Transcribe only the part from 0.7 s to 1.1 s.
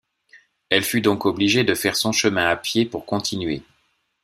Elle fut